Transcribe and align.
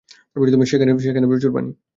সেখানে 0.99 1.27
প্রচুর 1.27 1.51
পানি। 1.53 1.71